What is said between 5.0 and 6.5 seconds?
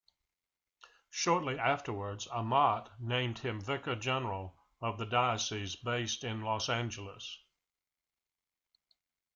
diocese, based in